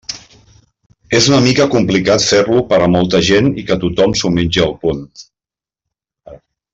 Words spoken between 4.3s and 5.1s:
mengi al punt.